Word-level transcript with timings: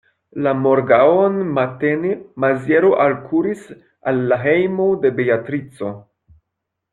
La 0.45 0.51
morgaŭon 0.59 1.35
matene 1.57 2.13
Maziero 2.45 2.89
alkuris 3.03 3.67
al 4.13 4.25
la 4.33 4.41
hejmo 4.47 4.89
de 5.05 5.13
Beatrico. 5.21 5.93